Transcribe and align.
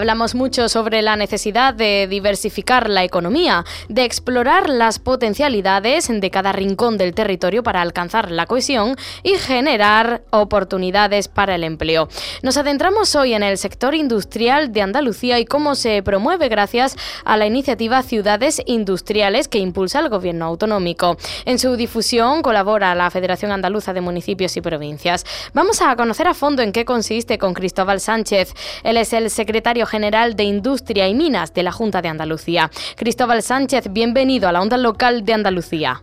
Hablamos 0.00 0.34
mucho 0.34 0.70
sobre 0.70 1.02
la 1.02 1.16
necesidad 1.16 1.74
de 1.74 2.06
diversificar 2.08 2.88
la 2.88 3.04
economía, 3.04 3.66
de 3.90 4.04
explorar 4.04 4.70
las 4.70 4.98
potencialidades 4.98 6.08
de 6.08 6.30
cada 6.30 6.52
rincón 6.52 6.96
del 6.96 7.14
territorio 7.14 7.62
para 7.62 7.82
alcanzar 7.82 8.30
la 8.30 8.46
cohesión 8.46 8.96
y 9.22 9.34
generar 9.34 10.22
oportunidades 10.30 11.28
para 11.28 11.54
el 11.54 11.64
empleo. 11.64 12.08
Nos 12.42 12.56
adentramos 12.56 13.14
hoy 13.14 13.34
en 13.34 13.42
el 13.42 13.58
sector 13.58 13.94
industrial 13.94 14.72
de 14.72 14.80
Andalucía 14.80 15.38
y 15.38 15.44
cómo 15.44 15.74
se 15.74 16.02
promueve 16.02 16.48
gracias 16.48 16.96
a 17.26 17.36
la 17.36 17.44
iniciativa 17.44 18.02
Ciudades 18.02 18.62
Industriales 18.64 19.48
que 19.48 19.58
impulsa 19.58 20.00
el 20.00 20.08
Gobierno 20.08 20.46
autonómico. 20.46 21.18
En 21.44 21.58
su 21.58 21.76
difusión 21.76 22.40
colabora 22.40 22.94
la 22.94 23.10
Federación 23.10 23.52
Andaluza 23.52 23.92
de 23.92 24.00
Municipios 24.00 24.56
y 24.56 24.62
Provincias. 24.62 25.26
Vamos 25.52 25.82
a 25.82 25.94
conocer 25.94 26.26
a 26.26 26.32
fondo 26.32 26.62
en 26.62 26.72
qué 26.72 26.86
consiste 26.86 27.36
con 27.36 27.52
Cristóbal 27.52 28.00
Sánchez. 28.00 28.54
Él 28.82 28.96
es 28.96 29.12
el 29.12 29.28
secretario 29.28 29.89
general 29.90 30.36
de 30.36 30.44
Industria 30.44 31.08
y 31.08 31.14
Minas 31.14 31.52
de 31.52 31.64
la 31.64 31.72
Junta 31.72 32.00
de 32.00 32.08
Andalucía. 32.08 32.70
Cristóbal 32.96 33.42
Sánchez, 33.42 33.92
bienvenido 33.92 34.48
a 34.48 34.52
la 34.52 34.62
onda 34.62 34.78
local 34.78 35.24
de 35.24 35.34
Andalucía. 35.34 36.00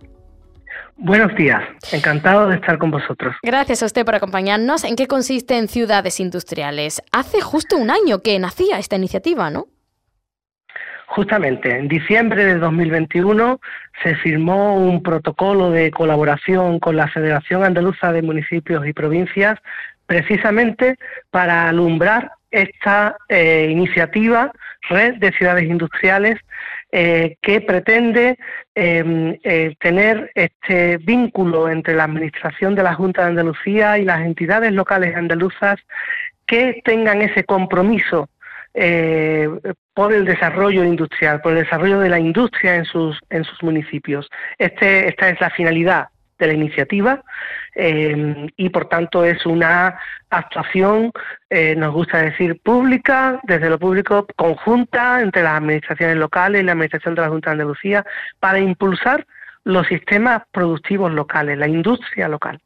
Buenos 0.97 1.33
días, 1.35 1.61
encantado 1.91 2.47
de 2.47 2.55
estar 2.55 2.77
con 2.79 2.91
vosotros. 2.91 3.35
Gracias 3.43 3.83
a 3.83 3.85
usted 3.85 4.03
por 4.03 4.15
acompañarnos. 4.15 4.83
¿En 4.83 4.95
qué 4.95 5.07
consiste 5.07 5.57
en 5.57 5.67
Ciudades 5.67 6.19
Industriales? 6.19 7.01
Hace 7.11 7.39
justo 7.39 7.77
un 7.77 7.91
año 7.91 8.21
que 8.23 8.37
nacía 8.39 8.79
esta 8.79 8.95
iniciativa, 8.95 9.49
¿no? 9.49 9.67
Justamente, 11.05 11.69
en 11.69 11.87
diciembre 11.87 12.43
de 12.45 12.55
2021 12.57 13.59
se 14.03 14.15
firmó 14.15 14.75
un 14.75 15.01
protocolo 15.01 15.69
de 15.71 15.89
colaboración 15.91 16.79
con 16.79 16.97
la 16.97 17.07
Federación 17.07 17.63
Andaluza 17.63 18.11
de 18.11 18.21
Municipios 18.21 18.85
y 18.85 18.91
Provincias 18.91 19.57
precisamente 20.07 20.97
para 21.29 21.69
alumbrar 21.69 22.31
esta 22.51 23.17
eh, 23.29 23.67
iniciativa, 23.69 24.51
Red 24.89 25.15
de 25.15 25.31
Ciudades 25.31 25.63
Industriales, 25.63 26.39
eh, 26.91 27.35
que 27.41 27.61
pretende 27.61 28.37
em, 28.73 29.37
eh, 29.43 29.75
tener 29.79 30.31
este 30.35 30.97
vínculo 30.97 31.69
entre 31.69 31.95
la 31.95 32.05
Administración 32.05 32.75
de 32.75 32.83
la 32.83 32.93
Junta 32.93 33.23
de 33.23 33.29
Andalucía 33.29 33.97
y 33.97 34.05
las 34.05 34.21
entidades 34.21 34.71
locales 34.71 35.15
andaluzas 35.15 35.79
que 36.45 36.81
tengan 36.85 37.21
ese 37.21 37.43
compromiso 37.43 38.29
por 39.95 40.13
el 40.13 40.23
desarrollo 40.23 40.83
industrial, 40.83 41.41
por 41.41 41.53
el 41.53 41.63
desarrollo 41.63 41.99
de 41.99 42.09
la 42.09 42.19
industria 42.19 42.75
en 42.75 42.85
sus, 42.85 43.19
en 43.31 43.43
sus 43.43 43.63
municipios. 43.63 44.29
Este, 44.59 45.07
esta 45.07 45.29
es 45.29 45.41
la 45.41 45.49
finalidad 45.49 46.09
de 46.37 46.47
la 46.47 46.53
iniciativa 46.53 47.23
eh, 47.75 48.47
y 48.55 48.69
por 48.69 48.89
tanto 48.89 49.23
es 49.23 49.45
una 49.45 49.99
actuación, 50.29 51.11
eh, 51.49 51.75
nos 51.75 51.93
gusta 51.93 52.21
decir, 52.21 52.59
pública, 52.61 53.39
desde 53.43 53.69
lo 53.69 53.79
público 53.79 54.27
conjunta 54.35 55.21
entre 55.21 55.43
las 55.43 55.57
administraciones 55.57 56.17
locales 56.17 56.61
y 56.61 56.65
la 56.65 56.73
Administración 56.73 57.15
de 57.15 57.21
la 57.21 57.29
Junta 57.29 57.49
de 57.49 57.53
Andalucía 57.53 58.05
para 58.39 58.59
impulsar 58.59 59.25
los 59.63 59.87
sistemas 59.87 60.43
productivos 60.51 61.11
locales, 61.11 61.57
la 61.57 61.67
industria 61.67 62.27
local. 62.27 62.61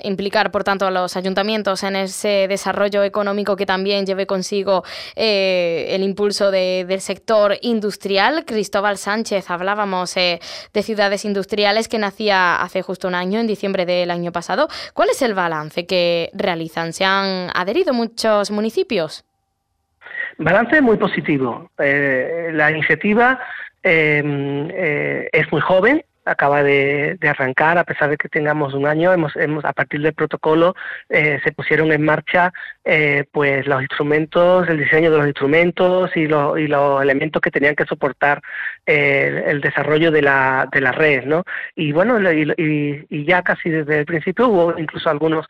Implicar, 0.00 0.50
por 0.50 0.64
tanto, 0.64 0.84
a 0.84 0.90
los 0.90 1.16
ayuntamientos 1.16 1.84
en 1.84 1.94
ese 1.94 2.46
desarrollo 2.48 3.04
económico 3.04 3.54
que 3.54 3.66
también 3.66 4.04
lleve 4.04 4.26
consigo 4.26 4.82
eh, 5.14 5.86
el 5.90 6.02
impulso 6.02 6.50
del 6.50 7.00
sector 7.00 7.56
industrial. 7.60 8.44
Cristóbal 8.44 8.98
Sánchez, 8.98 9.48
hablábamos 9.48 10.16
eh, 10.16 10.40
de 10.74 10.82
ciudades 10.82 11.24
industriales 11.24 11.86
que 11.86 11.98
nacía 11.98 12.56
hace 12.56 12.82
justo 12.82 13.06
un 13.06 13.14
año, 13.14 13.38
en 13.38 13.46
diciembre 13.46 13.86
del 13.86 14.10
año 14.10 14.32
pasado. 14.32 14.66
¿Cuál 14.92 15.10
es 15.10 15.22
el 15.22 15.34
balance 15.34 15.86
que 15.86 16.30
realizan? 16.32 16.92
¿Se 16.92 17.04
han 17.04 17.50
adherido 17.54 17.94
muchos 17.94 18.50
municipios? 18.50 19.24
Balance 20.38 20.80
muy 20.80 20.96
positivo. 20.96 21.70
Eh, 21.78 22.50
la 22.52 22.72
iniciativa 22.72 23.38
es 23.84 24.24
muy 25.52 25.60
joven, 25.60 26.04
acaba 26.24 26.62
de, 26.62 27.18
arrancar, 27.22 27.78
a 27.78 27.84
pesar 27.84 28.10
de 28.10 28.16
que 28.16 28.28
tengamos 28.28 28.74
un 28.74 28.86
año, 28.86 29.12
hemos, 29.12 29.34
hemos 29.36 29.64
a 29.64 29.72
partir 29.72 30.00
del 30.00 30.14
protocolo 30.14 30.74
eh, 31.08 31.40
se 31.42 31.52
pusieron 31.52 31.92
en 31.92 32.04
marcha 32.04 32.52
eh, 32.84 33.24
pues 33.32 33.66
los 33.66 33.80
instrumentos, 33.80 34.68
el 34.68 34.78
diseño 34.78 35.10
de 35.10 35.18
los 35.18 35.26
instrumentos 35.26 36.10
y, 36.16 36.26
los, 36.26 36.58
y 36.58 36.66
los 36.66 37.02
elementos 37.02 37.40
que 37.40 37.50
tenían 37.50 37.74
que 37.74 37.86
soportar 37.86 38.42
el 38.86 39.60
desarrollo 39.60 40.10
de 40.10 40.22
la, 40.22 40.68
de 40.72 40.80
la 40.80 40.92
red, 40.92 41.24
¿no? 41.24 41.44
Y 41.76 41.92
bueno, 41.92 42.20
y, 42.32 43.06
y, 43.08 43.24
ya 43.24 43.42
casi 43.42 43.70
desde 43.70 44.00
el 44.00 44.06
principio 44.06 44.48
hubo 44.48 44.78
incluso 44.78 45.08
algunos 45.08 45.46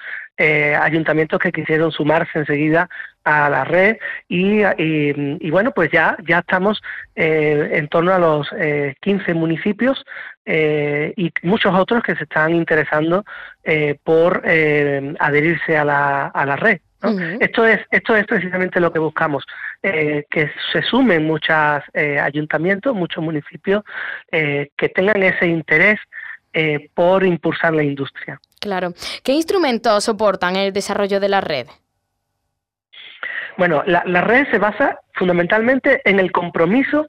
ayuntamientos 0.81 1.39
que 1.39 1.53
quisieron 1.53 1.93
sumarse 1.93 2.41
enseguida 2.41 2.89
a 3.25 3.49
la 3.49 3.65
red 3.65 3.99
y, 4.29 5.51
bueno, 5.51 5.71
pues 5.73 5.91
ya, 5.93 6.17
ya 6.27 6.41
estamos 6.41 6.83
eh, 7.15 7.71
en 7.73 7.89
torno 7.89 8.13
a 8.13 8.19
los 8.19 8.49
15 9.01 9.35
municipios 9.35 10.05
y 10.45 11.33
muchos 11.43 11.75
otros 11.75 12.03
que 12.03 12.17
se 12.17 12.25
están 12.25 12.55
interesando 12.55 13.25
por 14.03 14.43
adherirse 14.45 15.77
a 15.77 15.85
la, 15.85 16.27
a 16.27 16.47
la 16.47 16.57
red. 16.57 16.81
Esto 17.41 17.67
es 17.67 17.81
esto 17.91 18.15
es 18.15 18.27
precisamente 18.27 18.79
lo 18.79 18.93
que 18.93 19.01
buscamos, 19.01 19.45
eh, 19.83 20.25
que 20.31 20.51
se 20.73 20.83
sumen 20.83 21.25
muchos 21.25 21.83
eh, 21.95 22.19
ayuntamientos, 22.21 22.95
muchos 22.95 23.25
municipios 23.25 23.83
eh, 24.31 24.71
que 24.77 24.89
tengan 24.89 25.23
ese 25.23 25.47
interés 25.47 25.99
por 26.95 27.25
impulsar 27.25 27.73
la 27.73 27.83
industria. 27.83 28.39
Claro. 28.63 28.95
¿Qué 29.25 29.33
instrumentos 29.33 30.05
soportan 30.05 30.55
el 30.55 30.73
desarrollo 30.73 31.19
de 31.19 31.29
la 31.29 31.41
red? 31.41 31.67
Bueno, 33.59 33.83
la, 33.87 34.21
red 34.21 34.49
se 34.53 34.59
basa 34.59 35.01
fundamentalmente 35.15 36.01
en 36.05 36.21
el 36.21 36.31
compromiso 36.31 37.09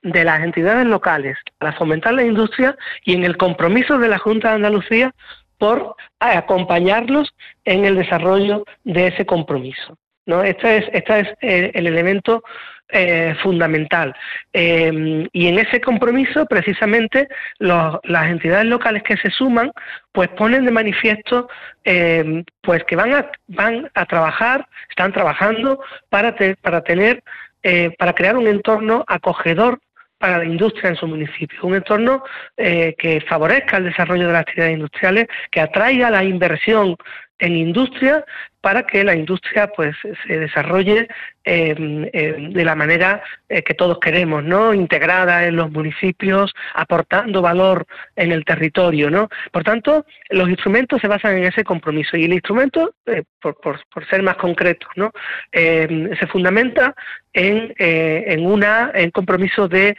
de 0.00 0.24
las 0.24 0.42
entidades 0.42 0.86
locales 0.86 1.36
para 1.58 1.74
fomentar 1.74 2.14
la 2.14 2.22
industria 2.22 2.78
y 3.04 3.12
en 3.12 3.24
el 3.24 3.36
compromiso 3.36 3.98
de 3.98 4.08
la 4.08 4.18
Junta 4.18 4.48
de 4.48 4.54
Andalucía 4.54 5.14
por 5.58 5.96
acompañarlos 6.18 7.34
en 7.66 7.84
el 7.84 7.96
desarrollo 7.96 8.64
de 8.84 9.08
ese 9.08 9.26
compromiso. 9.26 9.98
¿no? 10.24 10.42
Este 10.42 10.78
es, 10.78 10.84
este 10.94 11.20
es 11.20 11.28
eh, 11.42 11.72
el, 11.74 11.88
elemento 11.88 12.42
eh, 12.90 13.34
fundamental. 13.42 14.14
Em, 14.52 15.28
y 15.32 15.48
en 15.48 15.58
ese 15.58 15.80
compromiso, 15.80 16.46
precisamente, 16.46 17.28
las 17.58 18.26
entidades 18.30 18.66
locales 18.66 19.02
que 19.02 19.16
se 19.16 19.30
suman, 19.30 19.72
pues 20.12 20.28
ponen 20.28 20.64
de 20.64 20.70
manifiesto 20.70 21.48
em, 21.84 22.44
pues 22.62 22.84
que 22.84 22.96
van 22.96 23.14
a, 23.14 23.30
van 23.48 23.90
a 23.94 24.06
trabajar, 24.06 24.68
están 24.88 25.12
trabajando 25.12 25.80
para, 26.10 26.36
para 26.62 26.82
tener, 26.82 27.22
eh, 27.62 27.90
para 27.98 28.12
crear 28.12 28.36
un 28.36 28.46
entorno 28.46 29.04
acogedor 29.08 29.80
para 30.18 30.38
la 30.38 30.44
industria 30.44 30.90
en 30.90 30.96
su 30.96 31.06
municipio, 31.06 31.58
un 31.62 31.74
entorno 31.74 32.22
eh, 32.56 32.94
que 32.98 33.20
favorezca 33.20 33.76
el 33.76 33.84
desarrollo 33.84 34.26
de 34.26 34.32
las 34.32 34.42
actividades 34.42 34.74
industriales, 34.74 35.26
que 35.50 35.60
atraiga 35.60 36.10
la 36.10 36.24
inversión 36.24 36.96
en 37.38 37.56
industria 37.56 38.24
para 38.66 38.84
que 38.84 39.04
la 39.04 39.14
industria 39.14 39.68
pues 39.68 39.94
se 40.26 40.40
desarrolle 40.40 41.06
em, 41.44 42.02
de 42.50 42.64
la 42.64 42.74
manera 42.74 43.22
eh, 43.48 43.62
que 43.62 43.74
todos 43.74 44.00
queremos, 44.00 44.42
¿no? 44.42 44.74
Integrada 44.74 45.46
en 45.46 45.54
los 45.54 45.70
municipios, 45.70 46.52
aportando 46.74 47.40
valor 47.40 47.86
en 48.16 48.32
el 48.32 48.44
territorio, 48.44 49.08
¿no? 49.08 49.28
Por 49.52 49.62
tanto, 49.62 50.04
los 50.30 50.48
instrumentos 50.48 51.00
se 51.00 51.06
basan 51.06 51.36
en 51.36 51.44
ese 51.44 51.62
compromiso 51.62 52.16
y 52.16 52.24
el 52.24 52.32
instrumento, 52.32 52.92
eh, 53.06 53.22
por, 53.40 53.78
ser 54.10 54.24
más 54.24 54.36
concreto, 54.36 54.88
¿no? 54.96 55.12
Em, 55.52 56.10
se 56.18 56.26
fundamenta 56.26 56.92
en, 57.34 57.72
eh, 57.78 58.24
en 58.26 58.44
una 58.44 58.90
en 58.94 59.12
compromiso 59.12 59.68
de 59.68 59.96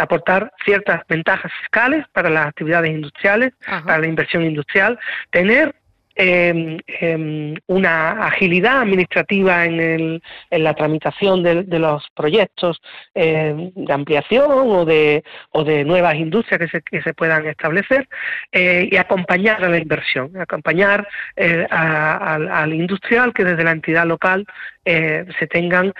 aportar 0.00 0.52
ciertas 0.64 1.02
ventajas 1.08 1.52
fiscales 1.60 2.06
para 2.12 2.28
las 2.28 2.48
actividades 2.48 2.90
industriales, 2.90 3.52
para 3.64 3.98
la 3.98 4.06
inversión 4.08 4.42
industrial, 4.42 4.98
tener 5.30 5.76
eh, 6.16 7.54
una 7.66 8.26
agilidad 8.26 8.82
administrativa 8.82 9.64
en, 9.64 9.80
el, 9.80 10.22
en 10.50 10.64
la 10.64 10.74
tramitación 10.74 11.42
de, 11.42 11.64
los 11.78 12.06
proyectos 12.14 12.80
em, 13.14 13.72
de 13.74 13.92
ampliación 13.92 14.50
o 14.50 14.84
de, 14.84 15.24
o 15.50 15.64
de 15.64 15.84
nuevas 15.84 16.14
industrias 16.14 16.60
que 16.60 16.68
se, 16.68 16.82
que 16.82 17.02
se 17.02 17.14
puedan 17.14 17.46
establecer 17.46 18.08
eh, 18.52 18.88
y 18.90 18.96
acompañar 18.96 19.64
a 19.64 19.68
la 19.68 19.78
inversión, 19.78 20.30
acompañar 20.36 21.06
eh, 21.36 21.66
al 21.70 22.72
industrial 22.72 23.32
que 23.32 23.44
desde 23.44 23.64
la 23.64 23.72
entidad 23.72 24.06
local 24.06 24.46
eh, 24.84 25.24
se 25.38 25.46
tengan 25.46 25.92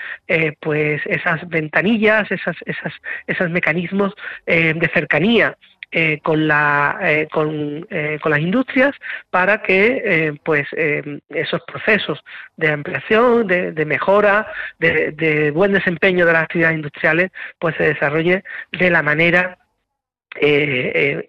pues 0.60 1.00
esas 1.06 1.48
ventanillas, 1.48 2.30
esas, 2.30 2.56
esas, 2.66 2.92
esos 3.26 3.50
mecanismos 3.50 4.12
de 4.46 4.90
cercanía 4.92 5.56
eh, 5.96 6.18
con, 6.24 6.48
la, 6.48 6.98
eh, 7.02 7.28
con, 7.30 7.86
eh, 7.88 8.18
con, 8.20 8.32
las 8.32 8.40
industrias 8.40 8.96
para 9.30 9.62
que 9.62 10.34
pues 10.42 10.66
esos 11.28 11.62
procesos 11.68 12.18
de 12.56 12.72
ampliación, 12.72 13.46
de, 13.46 13.84
mejora, 13.86 14.48
de, 14.80 15.52
buen 15.54 15.72
desempeño 15.72 16.26
de 16.26 16.32
las 16.32 16.42
actividades 16.42 16.78
industriales, 16.78 17.30
pues 17.60 17.76
se 17.76 17.84
desarrolle 17.84 18.42
de 18.72 18.90
la 18.90 19.02
manera 19.04 19.56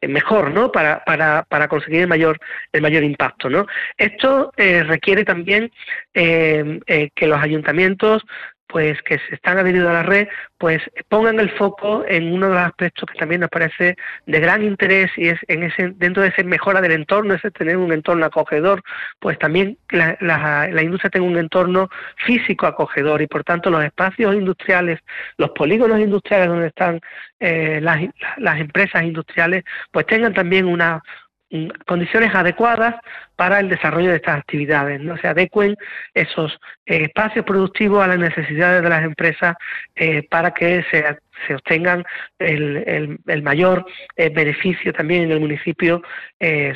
mejor, 0.08 0.50
¿no? 0.50 0.72
Para, 0.72 1.04
para, 1.06 1.44
para 1.48 1.68
conseguir 1.68 2.02
el 2.02 2.08
mayor 2.08 2.40
el 2.72 2.82
mayor 2.82 3.04
impacto, 3.04 3.52
¿no? 3.52 3.68
Esto 3.98 4.52
requiere 4.58 5.24
también 5.26 5.72
que 6.12 7.28
los 7.28 7.40
ayuntamientos 7.40 8.26
pues 8.68 9.02
que 9.04 9.20
se 9.20 9.36
están 9.36 9.58
adheridos 9.58 9.90
a 9.90 9.94
la 9.94 10.04
red, 10.04 10.28
pues 10.58 10.82
pongan 11.10 11.40
el 11.40 11.50
foco 11.52 12.04
en 12.08 12.34
uno 12.34 12.48
de 12.48 12.56
los 12.56 12.64
aspectos 12.64 13.10
que 13.12 13.18
también 13.18 13.42
nos 13.42 13.50
parece 13.50 13.96
de 14.26 14.40
gran 14.40 14.64
interés 14.64 15.12
y 15.18 15.28
es 15.28 15.40
en 15.48 15.64
ese 15.64 15.94
dentro 15.96 16.24
de 16.24 16.30
esa 16.30 16.44
mejora 16.44 16.82
del 16.82 16.92
entorno, 16.92 17.34
ese 17.34 17.52
tener 17.52 17.78
un 17.78 17.92
entorno 17.92 18.26
acogedor, 18.26 18.82
pues 19.20 19.38
también 19.40 19.78
la, 19.90 20.70
industria 20.82 21.10
tenga 21.10 21.28
un 21.28 21.38
entorno 21.38 21.90
físico 22.26 22.66
acogedor 22.66 23.22
y 23.22 23.28
por 23.28 23.44
tanto 23.44 23.70
los 23.70 23.84
espacios 23.84 24.36
industriales, 24.36 25.00
los 25.38 25.52
polígonos 25.52 26.00
industriales 26.00 26.48
donde 26.48 26.68
están 26.68 27.00
eh, 27.40 27.80
las, 27.82 28.02
las 28.38 28.60
empresas 28.60 29.04
industriales, 29.04 29.64
pues 29.92 30.06
tengan 30.06 30.34
también 30.34 30.66
una 30.66 31.02
condiciones 31.86 32.34
adecuadas 32.34 32.96
para 33.36 33.60
el 33.60 33.70
desarrollo 33.70 34.10
de 34.10 34.18
estas 34.18 34.40
actividades, 34.40 35.02
no 35.02 35.18
se 35.18 35.28
adecuen 35.28 35.76
esos 36.14 36.58
eh, 36.86 37.04
espacios 37.04 37.46
productivos 37.46 38.04
a 38.04 38.08
las 38.08 38.20
necesidades 38.20 38.82
de 38.82 38.90
las 38.90 39.04
empresas 39.04 39.56
eh, 39.96 40.24
para 40.30 40.52
que 40.52 40.86
se, 40.90 41.18
se 41.48 41.56
obtengan 41.56 42.04
el, 42.40 43.20
el, 43.26 43.44
mayor 43.44 43.86
eh, 44.16 44.30
beneficio 44.30 44.94
también 44.94 45.24
en 45.24 45.32
el 45.32 45.40
municipio 45.40 46.02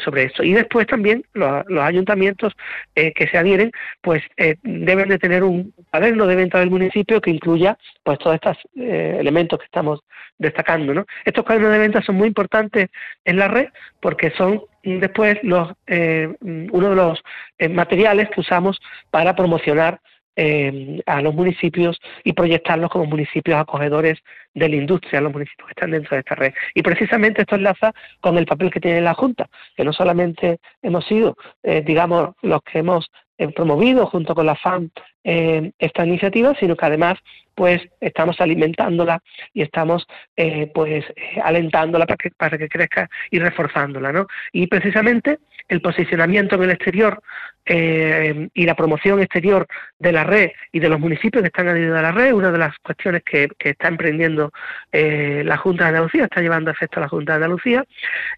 sobre 0.03 0.23
esto. 0.23 0.43
Y 0.43 0.53
después 0.53 0.87
también 0.87 1.23
los, 1.33 1.63
ayuntamientos 1.79 2.53
que 2.95 3.27
se 3.31 3.37
adhieren, 3.37 3.71
pues 4.01 4.23
deben 4.63 5.09
de 5.09 5.19
tener 5.19 5.43
un 5.43 5.73
cuaderno 5.91 6.25
de 6.25 6.35
venta 6.35 6.59
del 6.59 6.71
municipio 6.71 7.21
que 7.21 7.29
incluya 7.29 7.77
pues 8.03 8.17
todos 8.19 8.35
estos 8.35 8.57
elementos 8.75 9.59
que 9.59 9.65
estamos 9.65 9.99
destacando. 10.39 10.93
¿no? 10.93 11.05
Estos 11.25 11.45
cuadernos 11.45 11.71
de 11.71 11.79
venta 11.79 12.01
son 12.01 12.15
muy 12.15 12.27
importantes 12.27 12.89
en 13.25 13.37
la 13.37 13.47
red 13.47 13.67
porque 13.99 14.31
son 14.31 14.63
después 14.83 15.37
los, 15.43 15.73
eh, 15.87 16.33
uno 16.41 16.89
de 16.89 16.95
los 16.95 17.21
eh, 17.57 17.69
materiales 17.69 18.29
que 18.29 18.41
usamos 18.41 18.79
para 19.11 19.35
promocionar 19.35 19.99
eh, 20.41 21.01
a 21.05 21.21
los 21.21 21.35
municipios 21.35 21.99
y 22.23 22.31
proyectarlos 22.31 22.89
como 22.89 23.05
municipios 23.05 23.59
acogedores 23.59 24.19
de 24.53 24.69
la 24.69 24.75
industria, 24.77 25.19
los 25.19 25.33
municipios 25.33 25.67
que 25.67 25.71
están 25.71 25.91
dentro 25.91 26.15
de 26.15 26.19
esta 26.19 26.35
red. 26.35 26.53
Y 26.73 26.81
precisamente 26.81 27.41
esto 27.41 27.55
enlaza 27.55 27.91
con 28.21 28.37
el 28.37 28.45
papel 28.45 28.71
que 28.71 28.79
tiene 28.79 29.01
la 29.01 29.13
Junta, 29.13 29.49
que 29.75 29.83
no 29.83 29.91
solamente 29.91 30.59
hemos 30.81 31.05
sido, 31.05 31.35
digamos, 31.63 32.35
los 32.41 32.61
que 32.63 32.79
hemos 32.79 33.11
promovido 33.53 34.05
junto 34.05 34.33
con 34.33 34.45
la 34.45 34.55
FAM 34.55 34.89
esta 35.23 36.05
iniciativa, 36.05 36.55
sino 36.59 36.75
que 36.75 36.85
además 36.85 37.19
pues 37.59 37.81
estamos 37.99 38.39
alimentándola 38.39 39.21
y 39.53 39.63
estamos 39.63 40.07
eh, 40.37 40.71
pues 40.73 41.03
eh, 41.13 41.41
alentándola 41.43 42.05
para 42.05 42.15
que, 42.15 42.31
para 42.31 42.57
que 42.57 42.69
crezca 42.69 43.09
y 43.31 43.37
reforzándola, 43.37 44.13
¿no? 44.13 44.27
Y 44.53 44.67
precisamente 44.67 45.39
el 45.67 45.81
posicionamiento 45.81 46.55
en 46.55 46.63
el 46.63 46.71
exterior 46.71 47.21
eh, 47.65 48.47
y 48.53 48.65
la 48.65 48.75
promoción 48.75 49.19
exterior 49.19 49.67
de 49.99 50.13
la 50.13 50.23
red 50.23 50.51
y 50.71 50.79
de 50.79 50.87
los 50.87 51.01
municipios 51.01 51.41
que 51.43 51.47
están 51.47 51.67
adheridos 51.67 51.99
a 51.99 52.01
la 52.01 52.13
red, 52.13 52.31
una 52.31 52.49
de 52.49 52.59
las 52.59 52.77
cuestiones 52.77 53.23
que, 53.23 53.49
está 53.59 53.89
emprendiendo 53.89 54.51
la 54.93 55.57
Junta 55.57 55.83
de 55.83 55.89
Andalucía, 55.89 56.23
está 56.23 56.41
llevando 56.41 56.71
a 56.71 56.73
efecto 56.73 57.01
la 57.01 57.09
Junta 57.09 57.33
de 57.33 57.35
Andalucía, 57.35 57.83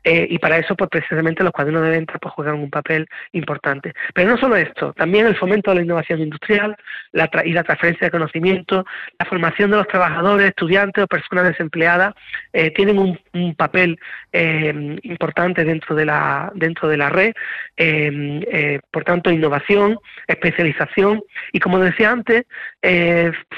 y 0.04 0.38
para 0.40 0.58
eso 0.58 0.76
pues 0.76 0.90
precisamente 0.90 1.44
los 1.44 1.54
cuadernos 1.54 1.84
de 1.84 1.92
venta 1.92 2.18
pues 2.20 2.34
juegan 2.34 2.56
un 2.56 2.70
papel 2.70 3.08
importante. 3.32 3.94
Pero 4.14 4.32
no 4.32 4.38
solo 4.38 4.58
esto, 4.58 4.92
también 4.94 5.28
el 5.28 5.38
fomento 5.38 5.72
de 5.72 5.76
la 5.78 5.84
innovación 5.84 6.20
industrial 6.20 6.76
la 7.12 7.30
y 7.46 7.52
la 7.52 7.64
transferencia 7.64 8.08
de 8.08 8.12
conocimiento, 8.12 8.86
la 9.20 9.26
formación 9.26 9.72
de 9.72 9.78
los 9.78 9.88
trabajadores, 9.88 10.48
estudiantes 10.48 11.04
o 11.04 11.08
personas 11.08 11.46
desempleadas 11.46 12.14
eh, 12.54 12.72
tienen 12.72 12.98
un, 12.98 13.20
papel 13.56 14.00
eh, 14.32 14.98
importante 15.04 15.64
dentro 15.64 15.96
de 15.96 16.06
la 16.06 16.52
dentro 16.56 16.88
de 16.88 16.98
la 16.98 17.10
red. 17.10 17.34
Eh, 17.78 18.80
por 18.92 19.04
tanto, 19.04 19.32
innovación, 19.32 19.98
especialización 20.28 21.22
y, 21.52 21.60
como 21.60 21.80
decía 21.80 22.12
antes, 22.12 22.44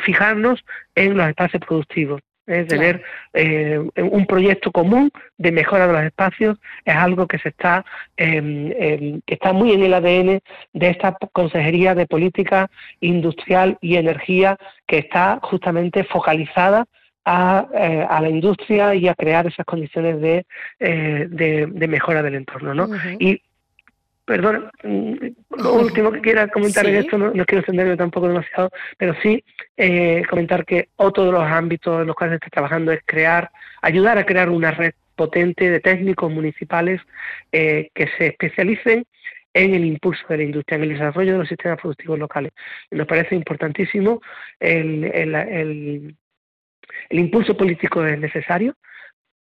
fijarnos 0.03 0.63
en 0.96 1.18
los 1.18 1.27
espacios 1.27 1.62
productivos. 1.65 2.22
Es 2.45 2.67
tener 2.67 3.01
un 3.95 4.25
proyecto 4.25 4.71
común 4.71 5.12
de 5.38 5.51
mejora 5.51 5.88
de 5.88 5.93
los 5.93 6.03
espacios 6.03 6.57
es 6.83 6.95
algo 6.95 7.25
que 7.25 7.39
se 7.39 7.50
está 7.50 7.85
que 8.17 9.21
está 9.27 9.53
muy 9.53 9.71
en 9.71 9.83
el 9.83 9.93
ADN 9.93 10.41
de 10.73 10.89
esta 10.89 11.17
consejería 11.31 11.95
de 11.95 12.05
política 12.05 12.69
industrial 13.00 13.77
y 13.79 13.95
energía 13.95 14.57
que 14.88 14.97
está 14.97 15.39
justamente 15.41 16.03
focalizada 16.03 16.85
a, 17.25 17.67
eh, 17.73 18.05
a, 18.09 18.21
la 18.21 18.29
industria 18.29 18.95
y 18.95 19.07
a 19.07 19.15
crear 19.15 19.47
esas 19.47 19.65
condiciones 19.65 20.19
de, 20.19 20.45
eh, 20.79 21.27
de, 21.29 21.88
mejora 21.88 22.21
del 22.21 22.35
entorno. 22.35 22.73
¿no? 22.73 22.89
Y 23.19 23.41
perdón, 24.25 24.72
mm, 24.84 25.13
lo 25.62 25.74
último 25.75 26.12
que 26.12 26.22
quiera 26.22 26.48
comentar 26.48 26.86
en 26.88 26.96
esto, 26.96 27.18
no, 27.18 27.32
quiero 27.32 27.60
extenderme 27.60 27.98
tampoco 27.98 28.27
demasiado, 28.27 28.70
pero 28.98 29.13
sí 29.22 29.44
eh, 29.77 30.24
comentar 30.30 30.65
que 30.65 30.89
otro 30.96 31.25
de 31.25 31.32
los 31.34 31.44
ámbitos 31.44 32.01
en 32.01 32.08
los 32.08 32.15
cuales 32.15 32.34
se 32.34 32.46
está 32.46 32.50
trabajando 32.50 32.92
es 32.92 33.01
crear, 33.06 33.51
ayudar 33.82 34.18
a 34.18 34.25
crear 34.25 34.50
una 34.50 34.72
red 34.72 34.94
potente 35.15 35.70
de 35.70 35.80
técnicos 35.80 36.32
municipales 36.32 37.01
eh, 37.51 37.89
que 37.94 38.08
se 38.18 38.27
especialicen 38.27 39.06
en 39.53 39.75
el 39.75 39.86
impulso 39.86 40.24
de 40.30 40.38
la 40.38 40.44
industria, 40.44 40.77
en 40.77 40.84
el 40.84 40.89
desarrollo 40.89 41.34
de 41.34 41.39
los 41.39 41.48
sistemas 41.48 41.80
productivos 41.80 42.18
locales. 42.18 42.51
Nos 42.89 43.06
parece 43.06 43.36
importantísimo 43.36 44.22
el, 44.60 45.03
el, 45.03 45.36
el, 45.36 46.15
el 47.10 47.20
impulso 47.20 47.56
político 47.56 48.06
es 48.06 48.18
necesario, 48.18 48.75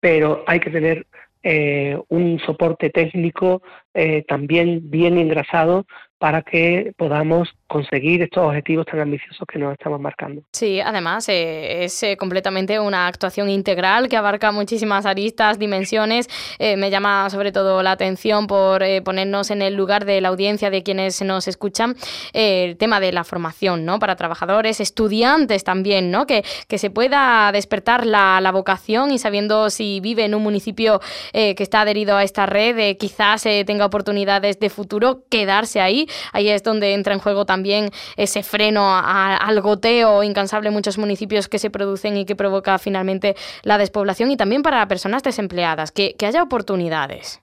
pero 0.01 0.43
hay 0.47 0.59
que 0.59 0.71
tener 0.71 1.07
eh, 1.43 1.99
un 2.09 2.39
soporte 2.41 2.91
técnico 2.91 3.63
eh, 3.95 4.25
también 4.29 4.91
bien 4.91 5.19
engrasado 5.19 5.87
para 6.23 6.41
que 6.43 6.93
podamos 6.97 7.49
conseguir 7.67 8.23
estos 8.23 8.45
objetivos 8.45 8.87
tan 8.87 9.01
ambiciosos 9.01 9.45
que 9.51 9.59
nos 9.59 9.73
estamos 9.73 10.01
marcando. 10.01 10.43
Sí, 10.53 10.79
además 10.79 11.29
eh, 11.29 11.83
es 11.83 12.01
eh, 12.05 12.17
completamente 12.17 12.79
una 12.79 13.09
actuación 13.09 13.51
integral 13.51 14.09
que 14.09 14.17
abarca 14.17 14.53
muchísimas 14.53 15.05
aristas, 15.05 15.59
dimensiones. 15.59 16.29
Eh, 16.61 16.77
me 16.77 16.91
llama 16.91 17.29
sobre 17.29 17.51
todo 17.51 17.83
la 17.83 17.91
atención 17.91 18.47
por 18.47 18.85
ponernos 19.03 19.51
en 19.51 19.63
el 19.63 19.75
lugar 19.75 20.05
de 20.05 20.21
la 20.21 20.29
audiencia 20.29 20.71
de 20.71 20.85
quienes 20.85 21.23
nos 21.23 21.49
escuchan 21.49 21.97
el 22.35 22.77
tema 22.77 23.01
de 23.01 23.11
la 23.11 23.25
formación, 23.25 23.85
¿no? 23.85 23.99
Para 23.99 24.15
trabajadores, 24.15 24.79
estudiantes 24.79 25.65
también, 25.65 26.13
¿no? 26.13 26.27
Que, 26.27 26.45
que 26.69 26.79
se 26.79 26.91
pueda 26.91 27.51
despertar 27.51 28.07
la, 28.07 28.41
la 28.41 28.53
vocación 28.53 29.11
y 29.11 29.19
sabiendo 29.19 29.71
si 29.71 29.99
vive 29.99 30.25
en 30.25 30.37
un 30.37 30.45
municipio 30.45 31.01
que 31.33 31.57
está 31.59 31.81
adherido 31.81 32.17
a 32.17 32.23
esta 32.23 32.47
red, 32.47 32.97
quizás 32.97 33.43
tenga 33.67 33.87
oportunidades 33.87 34.61
de 34.61 34.71
futuro, 34.71 35.25
quedarse 35.29 35.81
ahí 35.81 36.07
Ahí 36.33 36.49
es 36.49 36.63
donde 36.63 36.95
entra 36.95 37.15
en 37.15 37.21
juego 37.21 37.45
también 37.45 37.91
ese 38.17 38.43
freno 38.43 38.97
al 38.97 39.61
goteo 39.61 40.23
incansable 40.23 40.69
en 40.69 40.75
muchos 40.75 40.99
municipios 40.99 41.49
que 41.49 41.59
se 41.59 41.71
producen 41.71 42.17
y 42.17 42.25
que 42.25 42.37
provoca 42.37 42.79
finalmente 42.79 43.35
la 43.63 43.79
despoblación 43.79 44.31
y 44.31 44.37
también 44.37 44.63
para 44.63 44.87
personas 44.89 45.23
desempleadas, 45.23 45.93
que, 45.93 46.15
haya 46.23 46.43
oportunidades. 46.43 47.43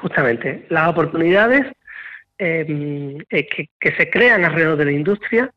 Justamente, 0.00 0.66
las 0.68 0.88
oportunidades 0.88 1.66
em, 2.38 3.18
eh, 3.30 3.46
que, 3.46 3.92
se 3.96 4.10
crean 4.10 4.44
alrededor 4.44 4.76
de 4.76 4.84
la 4.84 4.92
industria 4.92 5.50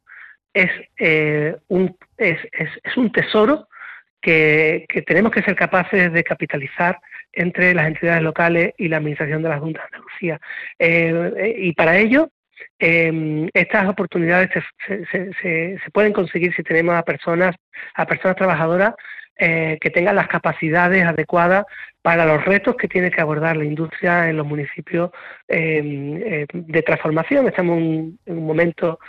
es, 0.53 0.71
eh, 0.97 1.55
un, 1.67 1.95
es, 2.17 2.37
un 2.95 3.11
tesoro 3.11 3.67
que, 4.21 4.85
tenemos 5.05 5.31
que 5.31 5.43
ser 5.43 5.55
capaces 5.55 6.11
de 6.11 6.23
capitalizar 6.23 6.99
entre 7.33 7.73
las 7.73 7.87
entidades 7.87 8.21
locales 8.21 8.73
y 8.77 8.87
la 8.87 8.97
Administración 8.97 9.43
de 9.43 9.49
la 9.49 9.59
Junta 9.59 9.81
de 9.81 9.85
Andalucía. 9.85 10.41
Eh, 10.77 11.33
eh, 11.37 11.55
y 11.57 11.73
para 11.73 11.97
ello, 11.97 12.29
em, 12.79 13.49
estas 13.53 13.87
oportunidades 13.87 14.49
se, 14.87 15.79
pueden 15.93 16.13
conseguir 16.13 16.53
si 16.55 16.63
tenemos 16.63 16.95
a 16.95 17.03
personas, 17.03 17.55
a 17.95 18.05
personas 18.05 18.37
trabajadoras 18.37 18.93
eh, 19.37 19.77
que 19.79 19.89
tengan 19.89 20.15
las 20.15 20.27
capacidades 20.27 21.05
adecuadas 21.05 21.65
para 22.01 22.25
los 22.25 22.43
retos 22.43 22.75
que 22.75 22.87
tiene 22.87 23.11
que 23.11 23.21
abordar 23.21 23.55
la 23.55 23.65
industria 23.65 24.29
en 24.29 24.37
los 24.37 24.45
municipios 24.45 25.11
em, 25.47 26.45
de 26.51 26.81
transformación. 26.81 27.47
Estamos 27.47 27.77
en 27.77 28.19
un 28.25 28.45
momento 28.45 28.99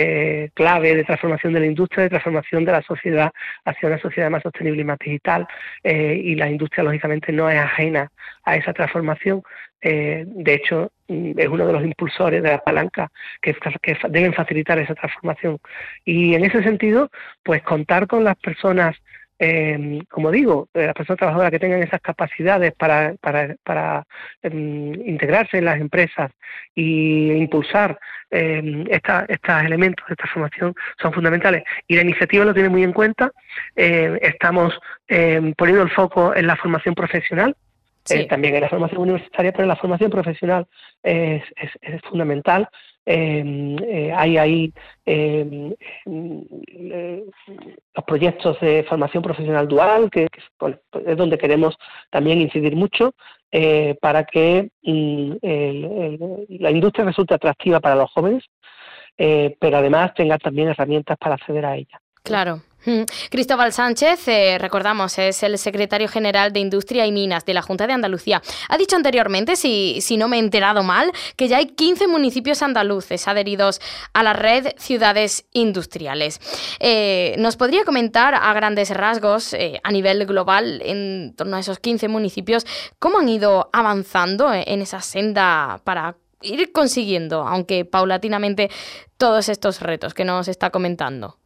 eh, 0.00 0.50
clave 0.54 0.94
de 0.94 1.02
transformación 1.02 1.52
de 1.52 1.60
la 1.60 1.66
industria, 1.66 2.04
de 2.04 2.10
transformación 2.10 2.64
de 2.64 2.72
la 2.72 2.82
sociedad 2.82 3.32
hacia 3.64 3.88
una 3.88 3.98
sociedad 3.98 4.30
más 4.30 4.42
sostenible 4.44 4.82
y 4.82 4.84
más 4.84 4.98
digital. 4.98 5.46
Eh, 5.82 6.20
y 6.24 6.34
la 6.36 6.48
industria, 6.48 6.84
lógicamente, 6.84 7.32
no 7.32 7.50
es 7.50 7.58
ajena 7.58 8.10
a 8.44 8.56
esa 8.56 8.72
transformación. 8.72 9.42
Eh, 9.80 10.24
de 10.26 10.54
hecho, 10.54 10.92
mm, 11.08 11.32
es 11.36 11.48
uno 11.48 11.66
de 11.66 11.72
los 11.72 11.84
impulsores 11.84 12.42
de 12.42 12.50
la 12.50 12.58
palanca 12.58 13.10
que, 13.42 13.54
que 13.82 13.96
deben 14.08 14.34
facilitar 14.34 14.78
esa 14.78 14.94
transformación. 14.94 15.58
Y 16.04 16.34
en 16.34 16.44
ese 16.44 16.62
sentido, 16.62 17.10
pues 17.42 17.62
contar 17.62 18.06
con 18.06 18.22
las 18.22 18.36
personas 18.36 18.96
eh, 19.38 20.00
como 20.10 20.30
digo, 20.30 20.68
las 20.74 20.94
personas 20.94 21.18
trabajadoras 21.18 21.50
que 21.50 21.58
tengan 21.58 21.82
esas 21.82 22.00
capacidades 22.00 22.74
para, 22.74 23.14
para, 23.20 23.54
para 23.62 24.04
em, 24.42 24.94
integrarse 25.08 25.58
en 25.58 25.64
las 25.64 25.80
empresas 25.80 26.32
e 26.74 27.36
impulsar 27.38 27.98
eh, 28.30 28.84
estos 28.90 29.62
elementos 29.62 30.06
de 30.08 30.16
transformación 30.16 30.74
son 31.00 31.12
fundamentales. 31.12 31.64
Y 31.86 31.96
la 31.96 32.02
iniciativa 32.02 32.44
lo 32.44 32.54
tiene 32.54 32.68
muy 32.68 32.82
en 32.82 32.92
cuenta. 32.92 33.30
Eh, 33.76 34.18
estamos 34.22 34.78
poniendo 35.56 35.82
el 35.82 35.90
foco 35.90 36.34
en 36.34 36.46
la 36.46 36.56
formación 36.56 36.94
profesional, 36.94 37.56
eh, 38.10 38.26
también 38.26 38.54
en 38.54 38.62
la 38.62 38.68
formación 38.68 39.02
universitaria, 39.02 39.52
pero 39.52 39.66
la 39.66 39.76
formación 39.76 40.10
profesional 40.10 40.66
es, 41.02 41.42
es 41.56 42.00
fundamental 42.02 42.62
eh, 42.62 42.87
hay 43.08 44.36
ahí 44.36 44.72
em, 45.06 45.74
eh, 46.06 47.24
los 47.94 48.04
proyectos 48.06 48.60
de 48.60 48.84
formación 48.88 49.22
profesional 49.22 49.66
dual, 49.66 50.10
que, 50.10 50.28
es 51.06 51.16
donde 51.16 51.38
queremos 51.38 51.76
también 52.10 52.40
incidir 52.40 52.76
mucho 52.76 53.14
eh, 53.50 53.96
para 54.00 54.24
que 54.24 54.70
mm, 54.82 55.32
la 56.60 56.70
industria 56.70 57.06
resulte 57.06 57.34
atractiva 57.34 57.80
para 57.80 57.94
los 57.94 58.10
jóvenes, 58.10 58.44
pero 59.16 59.78
además 59.78 60.14
tenga 60.14 60.38
también 60.38 60.68
herramientas 60.68 61.18
para 61.18 61.34
acceder 61.34 61.64
a 61.64 61.76
ella. 61.76 62.00
Claro. 62.22 62.60
Cristóbal 63.30 63.72
Sánchez, 63.72 64.28
eh, 64.28 64.56
recordamos, 64.58 65.18
es 65.18 65.42
el 65.42 65.58
secretario 65.58 66.08
general 66.08 66.52
de 66.52 66.60
Industria 66.60 67.06
y 67.06 67.12
Minas 67.12 67.44
de 67.44 67.54
la 67.54 67.62
Junta 67.62 67.86
de 67.86 67.92
Andalucía. 67.92 68.40
Ha 68.68 68.78
dicho 68.78 68.96
anteriormente, 68.96 69.56
si, 69.56 70.00
si 70.00 70.16
no 70.16 70.28
me 70.28 70.36
he 70.36 70.40
enterado 70.40 70.82
mal, 70.82 71.12
que 71.36 71.48
ya 71.48 71.58
hay 71.58 71.66
15 71.66 72.06
municipios 72.06 72.62
andaluces 72.62 73.26
adheridos 73.26 73.80
a 74.12 74.22
la 74.22 74.32
red 74.32 74.68
Ciudades 74.78 75.46
Industriales. 75.52 76.40
Eh, 76.78 77.34
¿Nos 77.38 77.56
podría 77.56 77.84
comentar 77.84 78.34
a 78.34 78.52
grandes 78.52 78.90
rasgos, 78.90 79.52
eh, 79.54 79.80
a 79.82 79.90
nivel 79.90 80.24
global, 80.26 80.80
en 80.84 81.34
torno 81.36 81.56
a 81.56 81.60
esos 81.60 81.80
15 81.80 82.08
municipios, 82.08 82.66
cómo 82.98 83.18
han 83.18 83.28
ido 83.28 83.70
avanzando 83.72 84.52
en 84.54 84.82
esa 84.82 85.00
senda 85.00 85.80
para 85.84 86.16
ir 86.42 86.70
consiguiendo, 86.72 87.42
aunque 87.42 87.84
paulatinamente, 87.84 88.70
todos 89.16 89.48
estos 89.48 89.80
retos 89.80 90.14
que 90.14 90.24
nos 90.24 90.46
está 90.48 90.70
comentando? 90.70 91.38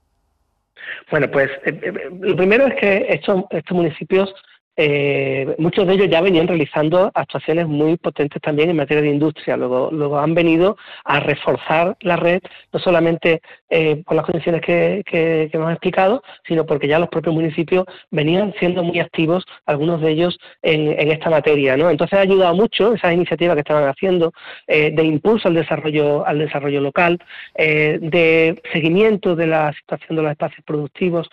Bueno, 1.10 1.30
pues 1.30 1.50
eh, 1.64 1.78
eh, 1.82 2.10
lo 2.20 2.36
primero 2.36 2.66
es 2.66 2.74
que 2.74 3.06
estos, 3.08 3.44
estos 3.50 3.76
municipios 3.76 4.34
eh, 4.76 5.54
muchos 5.58 5.86
de 5.86 5.94
ellos 5.94 6.08
ya 6.08 6.22
venían 6.22 6.48
realizando 6.48 7.10
actuaciones 7.14 7.66
muy 7.66 7.96
potentes 7.98 8.40
también 8.40 8.70
en 8.70 8.76
materia 8.76 9.02
de 9.02 9.10
industria. 9.10 9.56
Luego, 9.56 9.90
luego 9.92 10.18
han 10.18 10.34
venido 10.34 10.76
a 11.04 11.20
reforzar 11.20 11.96
la 12.00 12.16
red, 12.16 12.40
no 12.72 12.80
solamente 12.80 13.42
eh, 13.68 14.02
por 14.06 14.16
las 14.16 14.24
condiciones 14.24 14.62
que, 14.62 15.02
hemos 15.52 15.70
explicado, 15.72 16.22
sino 16.46 16.64
porque 16.64 16.88
ya 16.88 16.98
los 16.98 17.08
propios 17.08 17.34
municipios 17.34 17.84
venían 18.10 18.54
siendo 18.58 18.82
muy 18.82 18.98
activos, 18.98 19.44
algunos 19.66 20.00
de 20.00 20.10
ellos, 20.10 20.38
en, 20.62 20.92
esta 21.12 21.28
materia. 21.28 21.76
¿no? 21.76 21.90
Entonces 21.90 22.18
ha 22.18 22.22
ayudado 22.22 22.54
mucho 22.54 22.94
esas 22.94 23.12
iniciativas 23.12 23.54
que 23.54 23.60
estaban 23.60 23.88
haciendo 23.88 24.32
eh, 24.66 24.90
de 24.90 25.04
impulso 25.04 25.48
al 25.48 25.54
desarrollo, 25.54 26.26
al 26.26 26.38
desarrollo 26.38 26.80
local, 26.80 27.18
de 27.54 28.60
seguimiento 28.72 29.36
de 29.36 29.46
la 29.46 29.72
situación 29.72 30.16
de 30.16 30.22
los 30.22 30.32
espacios 30.32 30.64
productivos. 30.64 31.28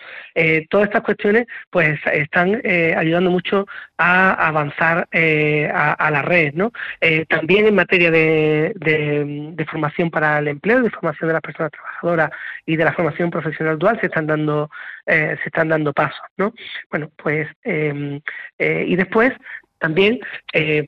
todas 0.68 0.86
estas 0.88 1.02
cuestiones 1.02 1.46
pues 1.70 1.98
están 2.12 2.60
ayudando 2.96 3.29
mucho 3.30 3.66
a 3.96 4.48
avanzar 4.48 5.08
eh, 5.12 5.70
a, 5.72 6.10
la 6.10 6.22
red. 6.22 6.54
¿no? 6.54 6.72
Eh, 7.00 7.24
también 7.26 7.66
en 7.66 7.74
materia 7.74 8.10
de, 8.10 9.66
formación 9.70 10.10
para 10.10 10.38
el 10.38 10.48
empleo, 10.48 10.82
de 10.82 10.90
formación 10.90 11.28
de 11.28 11.34
las 11.34 11.42
personas 11.42 11.72
trabajadoras 11.72 12.30
y 12.66 12.76
de 12.76 12.84
la 12.84 12.92
formación 12.92 13.30
profesional 13.30 13.78
dual 13.78 13.98
se 14.00 14.06
están 14.06 14.26
dando, 14.26 14.70
eh, 15.06 15.36
se 15.42 15.48
están 15.48 15.68
dando 15.68 15.92
pasos. 15.92 16.20
¿no? 16.36 16.52
Bueno, 16.90 17.10
pues, 17.16 17.48
em, 17.62 18.20
y 18.58 18.96
después 18.96 19.32
también, 19.78 20.20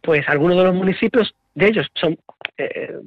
pues 0.02 0.28
algunos 0.28 0.58
de 0.58 0.64
los 0.64 0.74
municipios 0.74 1.34
de 1.54 1.68
ellos 1.68 1.86
son 1.94 2.16
eh, 2.58 2.98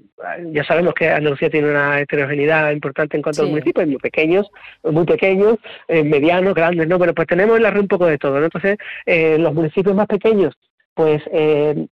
ya 0.52 0.64
sabemos 0.64 0.94
que 0.94 1.10
Andalucía 1.10 1.50
tiene 1.50 1.70
una 1.70 2.00
heterogeneidad 2.00 2.72
importante 2.72 3.16
en 3.16 3.24
cuanto 3.24 3.42
a 3.42 3.46
los 3.46 3.52
municipios, 3.52 3.88
muy 3.88 3.98
pequeños, 3.98 4.50
muy 4.84 5.06
pequeños, 5.06 5.58
eh, 5.88 6.04
medianos, 6.04 6.56
grandes, 6.56 6.88
¿no? 6.88 6.98
Bueno, 6.98 7.14
pues 7.14 7.28
tenemos 7.28 7.58
en 7.58 7.64
la 7.64 7.72
red 7.72 7.82
un 7.82 7.88
poco 7.88 8.08
de 8.08 8.18
todo, 8.18 8.40
¿no? 8.40 8.46
Entonces, 8.46 8.78
eh, 9.06 9.38
los 9.38 9.54
municipios 9.54 9.96
más 9.96 10.08
pequeños, 10.08 10.56
pues 10.94 11.22
em, 11.32 11.88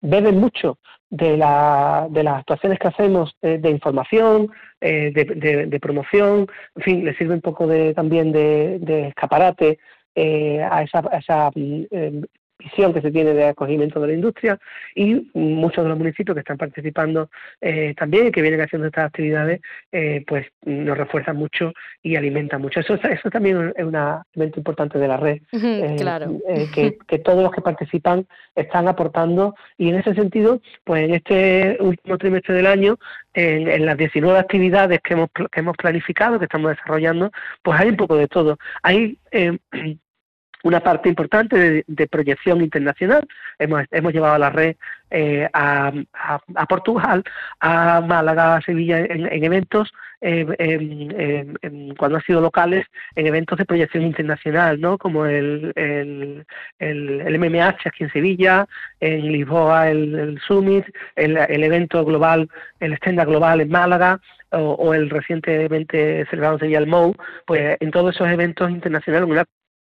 beben 0.00 0.38
mucho 0.38 0.78
de, 1.10 1.36
la, 1.36 2.06
de 2.10 2.22
las 2.22 2.38
actuaciones 2.38 2.78
que 2.78 2.88
hacemos 2.88 3.36
de 3.42 3.70
información, 3.70 4.50
de, 4.80 5.78
promoción, 5.82 6.46
en 6.76 6.82
fin, 6.82 7.04
les 7.04 7.16
sirve 7.16 7.34
un 7.34 7.40
poco 7.40 7.66
de, 7.66 7.94
también 7.94 8.30
de, 8.30 9.08
escaparate 9.08 9.78
a 10.16 10.82
esa, 10.84 11.02
a 11.10 11.18
esa 11.18 11.50
em, 11.56 12.22
visión 12.58 12.92
que 12.92 13.00
se 13.00 13.10
tiene 13.10 13.34
de 13.34 13.44
acogimiento 13.44 14.00
de 14.00 14.08
la 14.08 14.12
industria 14.14 14.58
y 14.94 15.30
muchos 15.34 15.84
de 15.84 15.90
los 15.90 15.98
municipios 15.98 16.34
que 16.34 16.40
están 16.40 16.56
participando 16.56 17.30
eh, 17.60 17.94
también 17.96 18.26
y 18.26 18.32
que 18.32 18.42
vienen 18.42 18.60
haciendo 18.60 18.88
estas 18.88 19.06
actividades, 19.06 19.60
eh, 19.92 20.24
pues 20.26 20.46
nos 20.64 20.98
refuerzan 20.98 21.36
mucho 21.36 21.72
y 22.02 22.16
alimentan 22.16 22.60
mucho. 22.60 22.80
Eso, 22.80 22.94
eso 22.94 23.30
también 23.30 23.72
es 23.76 23.84
un 23.84 23.94
elemento 24.34 24.60
importante 24.60 24.98
de 24.98 25.08
la 25.08 25.16
red, 25.16 25.38
eh, 25.52 25.96
claro. 25.98 26.36
que, 26.74 26.98
que, 27.06 27.18
todos 27.18 27.42
los 27.42 27.52
que 27.52 27.60
participan 27.60 28.26
están 28.54 28.88
aportando 28.88 29.54
y 29.76 29.90
en 29.90 29.96
ese 29.96 30.14
sentido, 30.14 30.60
pues 30.84 31.04
en 31.04 31.14
este 31.14 31.76
último 31.80 32.18
trimestre 32.18 32.54
del 32.54 32.66
año, 32.66 32.98
en, 33.34 33.68
en 33.68 33.86
las 33.86 33.96
19 33.96 34.38
actividades 34.38 35.00
que 35.00 35.14
hemos, 35.14 35.28
que 35.30 35.60
hemos 35.60 35.76
planificado, 35.76 36.38
que 36.38 36.46
estamos 36.46 36.70
desarrollando, 36.70 37.30
pues 37.62 37.80
hay 37.80 37.88
un 37.88 37.96
poco 37.96 38.16
de 38.16 38.26
todo. 38.26 38.58
Hay 38.82 39.18
una 40.64 40.80
parte 40.80 41.08
importante 41.08 41.84
de, 41.86 42.06
proyección 42.08 42.62
internacional. 42.62 43.26
Hemos, 43.58 43.84
hemos 43.90 44.12
llevado 44.12 44.34
a 44.34 44.38
la 44.38 44.50
red 44.50 44.76
eh, 45.10 45.48
a, 45.52 45.92
a, 46.12 46.66
Portugal, 46.66 47.24
a 47.60 48.00
Málaga, 48.00 48.56
a 48.56 48.62
Sevilla 48.62 48.98
en, 48.98 49.44
eventos, 49.44 49.92
eh, 50.20 51.54
cuando 51.96 52.16
han 52.18 52.24
sido 52.24 52.40
locales, 52.40 52.86
en 53.14 53.26
eventos 53.26 53.58
de 53.58 53.64
proyección 53.64 54.02
internacional, 54.04 54.80
¿no? 54.80 54.98
como 54.98 55.26
el, 55.26 55.72
el, 55.76 56.44
el, 56.78 57.38
MMH 57.38 57.86
aquí 57.86 58.04
en 58.04 58.12
Sevilla, 58.12 58.66
en 59.00 59.32
Lisboa 59.32 59.88
el, 59.90 60.38
Summit, 60.46 60.84
el, 61.16 61.36
evento 61.64 62.04
global, 62.04 62.48
el 62.80 62.96
Stenda 62.96 63.24
Global 63.24 63.60
en 63.60 63.70
Málaga, 63.70 64.20
o, 64.50 64.94
el 64.94 65.10
recientemente 65.10 66.24
celebrado 66.30 66.54
en 66.54 66.60
Sevilla 66.60 66.78
el 66.78 66.86
MOU, 66.86 67.14
pues 67.46 67.76
en 67.80 67.90
todos 67.90 68.14
esos 68.14 68.28
eventos 68.28 68.70
internacionales, 68.70 69.28
una 69.28 69.44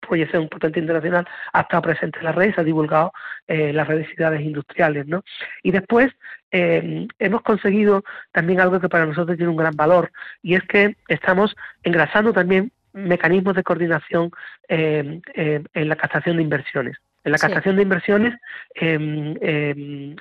proyección 0.09 0.49
potente 0.49 0.81
internacional 0.81 1.27
ha 1.53 1.61
estado 1.61 1.83
presente 1.83 2.19
en 2.19 2.25
la 2.25 2.33
red 2.33 2.51
y 2.51 2.53
se 2.53 2.61
ha 2.61 2.65
divulgado 2.65 3.13
eh, 3.47 3.73
las 3.73 3.87
redes 3.87 4.09
industriales. 4.41 5.07
¿no? 5.07 5.23
Y 5.63 5.71
después 5.71 6.13
eh, 6.51 7.07
hemos 7.19 7.43
conseguido 7.43 8.03
también 8.33 8.61
algo 8.61 8.81
que 8.81 8.89
para 8.89 9.07
nosotros 9.07 9.37
tiene 9.37 9.51
un 9.51 9.57
gran 9.57 9.77
valor 9.77 10.11
y 10.43 10.55
es 10.55 10.63
que 10.65 10.97
estamos 11.09 11.55
engrasando 11.83 12.33
también 12.33 12.73
mecanismos 12.93 13.55
de 13.55 13.63
coordinación 13.63 14.31
eh, 14.69 15.21
en 15.35 15.89
la 15.89 15.97
captación 15.97 16.37
de 16.37 16.43
inversiones. 16.43 16.97
En 17.25 17.33
la 17.33 17.39
captación 17.39 17.77
de 17.77 17.83
inversiones 17.83 18.35
em, 18.75 19.35
em, 19.41 20.17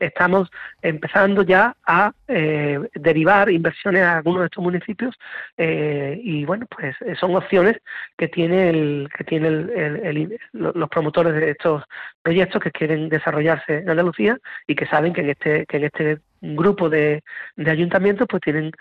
estamos 0.00 0.50
empezando 0.80 1.42
ya 1.42 1.76
a 1.86 2.12
eh, 2.28 2.80
derivar 2.94 3.50
inversiones 3.50 4.02
a 4.02 4.16
algunos 4.16 4.40
de 4.40 4.46
estos 4.46 4.64
municipios 4.64 5.14
eh, 5.58 6.18
y 6.22 6.44
bueno, 6.44 6.66
pues 6.66 6.96
eh, 7.02 7.14
son 7.20 7.36
opciones 7.36 7.76
que 8.16 8.28
tiene 8.28 8.70
el, 8.70 9.08
que 9.16 9.24
tiene 9.24 9.48
los 10.52 10.88
promotores 10.88 11.34
de 11.34 11.50
estos 11.50 11.84
proyectos 12.22 12.62
que 12.62 12.72
quieren 12.72 13.08
desarrollarse 13.08 13.78
en 13.78 13.90
Andalucía 13.90 14.38
y 14.66 14.74
que 14.74 14.86
saben 14.86 15.12
que 15.12 15.20
en 15.20 15.30
este 15.30 15.66
que 15.66 15.76
en 15.76 15.84
este 15.84 16.18
grupo 16.40 16.88
de, 16.88 17.22
de 17.56 17.70
ayuntamientos 17.70 18.26
pues 18.28 18.42
tienen 18.42 18.72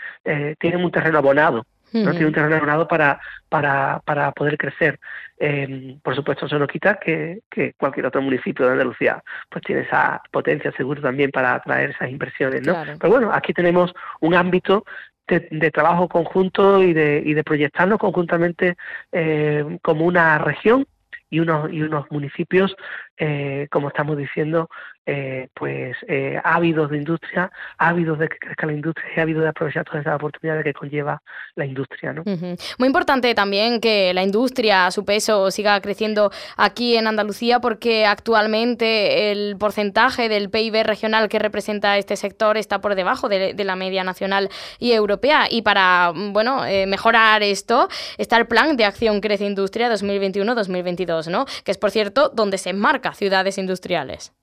tienen 0.59 0.83
un 0.83 0.91
terreno 0.91 1.17
abonado 1.17 1.65
no 1.93 2.11
tiene 2.11 2.27
un 2.27 2.33
terreno 2.33 2.55
abonado 2.55 2.87
para, 2.87 3.19
para, 3.49 4.01
para 4.05 4.31
poder 4.31 4.57
crecer. 4.57 4.99
Eh, 5.39 5.97
por 6.03 6.15
supuesto, 6.15 6.45
eso 6.45 6.59
no 6.59 6.67
quita 6.67 6.95
que, 6.95 7.41
que, 7.49 7.73
cualquier 7.73 8.05
otro 8.05 8.21
municipio 8.21 8.65
de 8.65 8.73
Andalucía 8.73 9.23
pues 9.49 9.63
tiene 9.63 9.81
esa 9.81 10.21
potencia 10.31 10.71
seguro 10.73 11.01
también 11.01 11.31
para 11.31 11.55
atraer 11.55 11.91
esas 11.91 12.09
inversiones. 12.09 12.65
¿no? 12.65 12.75
Pero 12.99 13.11
bueno, 13.11 13.31
aquí 13.33 13.53
tenemos 13.53 13.93
un 14.19 14.35
ámbito 14.35 14.85
de, 15.27 15.47
de, 15.51 15.71
trabajo 15.71 16.07
conjunto 16.07 16.83
y 16.83 16.93
de, 16.93 17.21
y 17.25 17.33
de 17.33 17.43
proyectarnos 17.43 17.99
conjuntamente 17.99 18.75
eh, 19.11 19.77
como 19.81 20.05
una 20.05 20.39
región 20.39 20.85
y 21.29 21.39
unos, 21.39 21.71
y 21.71 21.81
unos 21.81 22.09
municipios, 22.11 22.75
eh, 23.21 23.67
como 23.69 23.89
estamos 23.89 24.17
diciendo, 24.17 24.69
eh, 25.05 25.49
pues 25.53 25.97
eh, 26.07 26.39
ávidos 26.41 26.89
de 26.89 26.97
industria, 26.97 27.51
ávidos 27.77 28.17
de 28.17 28.29
que 28.29 28.37
crezca 28.37 28.65
la 28.65 28.71
industria 28.71 29.09
y 29.13 29.19
ávidos 29.19 29.43
de 29.43 29.49
aprovechar 29.49 29.83
todas 29.83 30.01
esas 30.01 30.15
oportunidades 30.15 30.63
que 30.63 30.71
conlleva 30.71 31.21
la 31.55 31.65
industria. 31.65 32.13
¿no? 32.13 32.23
Muy 32.23 32.87
importante 32.87 33.35
también 33.35 33.81
que 33.81 34.13
la 34.13 34.23
industria, 34.23 34.89
su 34.91 35.03
peso, 35.03 35.51
siga 35.51 35.81
creciendo 35.81 36.31
aquí 36.55 36.95
en 36.95 37.07
Andalucía 37.07 37.59
porque 37.59 38.05
actualmente 38.05 39.31
el 39.31 39.57
porcentaje 39.57 40.29
del 40.29 40.49
PIB 40.49 40.83
regional 40.85 41.27
que 41.27 41.39
representa 41.39 41.97
este 41.97 42.15
sector 42.15 42.55
está 42.55 42.79
por 42.79 42.95
debajo 42.95 43.27
de, 43.27 43.53
la 43.65 43.75
media 43.75 44.05
nacional 44.05 44.47
y 44.79 44.93
europea. 44.93 45.47
Y 45.49 45.63
para 45.63 46.13
bueno 46.15 46.61
mejorar 46.87 47.43
esto 47.43 47.89
está 48.17 48.37
el 48.37 48.47
Plan 48.47 48.77
de 48.77 48.85
Acción 48.85 49.19
Crece 49.19 49.45
Industria 49.45 49.93
2021-2022, 49.93 51.27
¿no? 51.29 51.45
que 51.65 51.71
es, 51.71 51.77
por 51.77 51.91
cierto, 51.91 52.29
donde 52.33 52.57
se 52.57 52.69
enmarca 52.69 53.08
ciudades 53.17 53.57
industriales. 53.57 54.33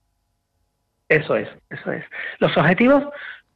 Eso 1.09 1.35
es, 1.35 1.47
eso 1.69 1.91
es. 1.91 2.03
Los 2.39 2.55
objetivos 2.57 3.03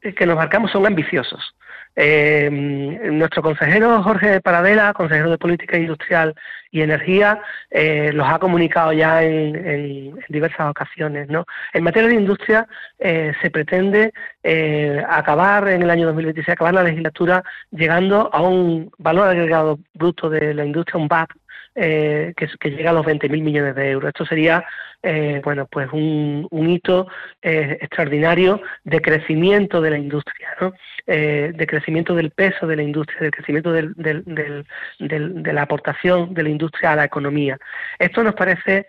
que 0.02 0.26
nos 0.26 0.36
marcamos 0.36 0.72
son 0.72 0.86
ambiciosos. 0.86 1.54
Eh, 1.96 2.50
nuestro 2.50 3.44
consejero 3.44 4.02
Jorge 4.02 4.40
Paradela, 4.40 4.94
consejero 4.94 5.30
de 5.30 5.38
Política 5.38 5.78
Industrial 5.78 6.34
y 6.72 6.82
Energía, 6.82 7.42
eh, 7.70 8.12
los 8.14 8.28
ha 8.28 8.40
comunicado 8.40 8.94
ya 8.94 9.22
en, 9.24 10.18
diversas 10.30 10.70
ocasiones. 10.70 11.28
¿no? 11.28 11.46
En 11.74 11.84
materia 11.84 12.10
de 12.10 12.16
industria 12.16 12.68
eh, 12.98 13.34
se 13.42 13.52
pretende 13.52 14.14
eh, 14.42 15.04
acabar 15.08 15.68
en 15.68 15.84
el 15.84 15.90
año 15.90 16.08
2026, 16.08 16.54
acabar 16.54 16.74
la 16.74 16.84
legislatura 16.84 17.44
llegando 17.72 18.30
a 18.34 18.42
un 18.42 18.90
valor 18.98 19.28
agregado 19.28 19.80
bruto 19.94 20.30
de 20.30 20.54
la 20.54 20.66
industria, 20.66 21.02
un 21.02 21.10
BAP, 21.10 21.30
que, 21.74 22.36
que, 22.60 22.70
llega 22.70 22.90
a 22.90 22.94
los 22.94 23.06
20.000 23.06 23.30
millones 23.42 23.76
de 23.76 23.92
euros. 23.92 24.10
Esto 24.10 24.26
sería 24.26 24.66
eh, 25.04 25.42
bueno, 25.44 25.66
pues 25.66 25.90
un, 25.92 26.48
hito 26.70 27.08
eh, 27.42 27.78
extraordinario 27.82 28.62
de 28.84 29.02
crecimiento 29.02 29.82
de 29.82 29.90
la 29.90 29.98
industria, 29.98 30.50
¿no? 30.60 30.74
Eh, 31.08 31.52
de 31.56 31.68
crecimiento 31.68 32.14
del 32.14 32.30
peso 32.30 32.68
de 32.68 32.76
la 32.76 32.84
industria, 32.84 33.22
de 33.22 33.32
crecimiento 33.32 33.72
del, 33.72 33.96
de 33.96 35.54
la 35.54 35.62
aportación 35.64 36.36
de 36.36 36.44
la 36.44 36.50
industria 36.50 36.92
a 36.92 36.96
la 36.96 37.06
economía. 37.06 37.58
Esto 37.98 38.24
nos 38.24 38.36
parece 38.36 38.86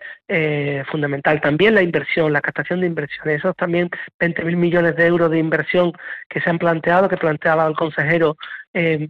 fundamental. 0.85 1.41
También 1.41 1.75
la 1.75 1.81
inversión, 1.81 2.33
la 2.33 2.41
captación 2.41 2.81
de 2.81 2.87
inversiones, 2.87 3.39
esos 3.39 3.55
también 3.55 3.89
20.000 4.19 4.55
millones 4.55 4.95
de 4.95 5.05
euros 5.05 5.29
de 5.29 5.37
inversión 5.39 5.93
que 6.29 6.41
se 6.41 6.49
han 6.49 6.59
planteado, 6.59 7.09
que 7.09 7.17
planteaba 7.17 7.67
el 7.67 7.75
consejero 7.75 8.37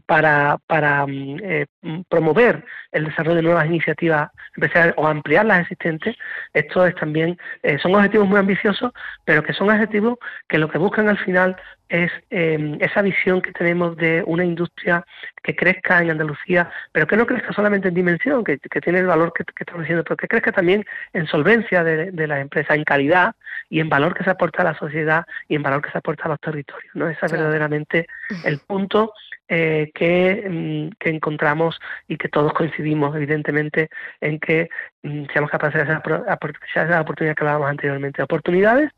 para, 0.05 0.57
para 0.67 1.05
mm, 1.07 2.03
promover 2.09 2.65
el 2.91 3.05
desarrollo 3.05 3.37
de 3.37 3.41
nuevas 3.43 3.65
iniciativas 3.65 4.29
empresariales 4.55 4.95
o 4.97 5.07
ampliar 5.07 5.45
las 5.45 5.61
existentes, 5.61 6.15
esto 6.53 6.85
es 6.85 6.92
también, 6.95 7.37
eh, 7.61 7.77
son 7.79 7.95
objetivos 7.95 8.27
muy 8.27 8.39
ambiciosos, 8.39 8.91
pero 9.25 9.43
que 9.43 9.53
son 9.53 9.69
objetivos 9.69 10.17
que 10.47 10.57
lo 10.57 10.69
que 10.69 10.77
buscan 10.77 11.09
al 11.09 11.17
final 11.17 11.55
es 11.89 12.11
eh, 12.31 12.77
esa 12.79 13.01
visión 13.01 13.41
que 13.41 13.51
tenemos 13.51 13.95
de 13.97 14.23
una 14.25 14.43
industria 14.43 15.05
que 15.43 15.55
crezca 15.55 16.01
en 16.01 16.09
Andalucía, 16.09 16.71
pero 16.91 17.05
que 17.05 17.15
no 17.15 17.27
crezca 17.27 17.53
solamente 17.53 17.89
en 17.89 17.93
dimensión, 17.93 18.43
que, 18.43 18.57
tiene 18.57 18.99
el 18.99 19.05
valor 19.05 19.31
que, 19.33 19.43
estamos 19.59 19.81
diciendo, 19.81 20.03
pero 20.03 20.17
que 20.17 20.27
crezca 20.27 20.51
también 20.51 20.83
en 21.13 21.27
solvencia 21.27 21.83
de, 21.83 22.11
de 22.11 22.27
las 22.27 22.39
empresas, 22.39 22.75
en 22.75 22.83
calidad 22.83 23.35
y 23.69 23.79
en 23.79 23.89
valor 23.89 24.13
que 24.13 24.23
se 24.23 24.29
aporta 24.29 24.61
a 24.61 24.65
la 24.65 24.77
sociedad 24.77 25.25
y 25.47 25.55
en 25.55 25.63
valor 25.63 25.81
que 25.81 25.91
se 25.91 25.97
aporta 25.97 26.25
a 26.25 26.29
los 26.29 26.39
territorios. 26.39 26.93
¿no? 26.95 27.09
Ese 27.09 27.25
es 27.25 27.31
verdaderamente 27.31 28.07
el 28.43 28.59
punto 28.59 29.13
eh, 29.55 30.49
mm, 30.49 30.95
que, 30.99 31.09
encontramos 31.09 31.79
y 32.07 32.17
que 32.17 32.29
todos 32.29 32.53
coincidimos, 32.53 33.15
evidentemente, 33.15 33.89
en 34.19 34.39
que 34.39 34.69
mm, 35.03 35.25
seamos 35.31 35.51
capaces 35.51 35.87
de 35.87 35.93
aprovechar 35.93 36.87
esas 36.87 37.01
oportunidades 37.01 37.35
que 37.35 37.43
hablábamos 37.43 37.69
anteriormente. 37.69 38.23
Oportunidades 38.23 38.91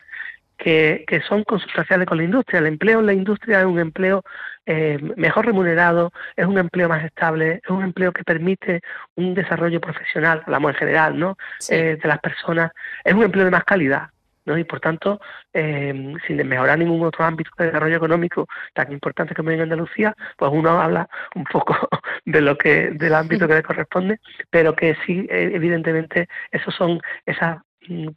que, 0.58 1.04
que, 1.08 1.22
son 1.22 1.44
consustanciales 1.44 2.08
con 2.08 2.18
la 2.18 2.24
industria. 2.24 2.60
El 2.60 2.68
empleo 2.68 3.02
en 3.02 3.06
la 3.06 3.13
industria 3.13 3.60
es 3.60 3.65
un 3.65 3.80
empleo 3.80 4.24
eh, 4.65 4.98
mejor 5.18 5.46
remunerado, 5.46 6.12
es 6.36 6.46
un 6.46 6.58
empleo 6.58 6.89
más 6.89 7.04
estable, 7.04 7.62
es 7.63 7.70
un 7.70 7.84
empleo 7.84 8.12
que 8.13 8.24
permite 8.24 8.82
un 9.15 9.34
desarrollo 9.34 9.82
profesional, 9.82 10.41
hablamos 10.46 10.72
en 10.72 10.78
general, 10.78 11.20
¿no? 11.20 11.38
Eh, 11.70 11.98
de 12.02 12.08
las 12.08 12.20
personas, 12.20 12.72
es 13.04 13.13
un 13.13 13.24
empleo 13.24 13.46
de 13.46 13.52
más 13.52 13.63
calidad. 13.63 14.10
¿No? 14.45 14.58
Y 14.58 14.63
por 14.63 14.79
tanto, 14.79 15.19
eh, 15.53 16.13
sin 16.27 16.47
mejorar 16.47 16.79
ningún 16.79 17.05
otro 17.05 17.25
ámbito 17.25 17.51
de 17.58 17.65
desarrollo 17.65 17.97
económico 17.97 18.47
tan 18.73 18.91
importante 18.91 19.36
como 19.36 19.51
en 19.51 19.62
Andalucía, 19.62 20.15
pues 20.38 20.51
uno 20.53 20.81
habla 20.81 21.10
un 21.36 21.43
poco 21.45 21.75
de 22.25 22.41
lo 22.41 22.58
que 22.58 22.91
del 22.91 23.13
ámbito 23.13 23.47
que 23.47 23.55
le 23.55 23.63
corresponde, 23.63 24.19
pero 24.49 24.75
que 24.75 24.95
sí, 25.05 25.27
eh, 25.29 25.51
evidentemente, 25.53 26.27
esos 26.51 26.73
son 26.75 27.01
esas 27.25 27.64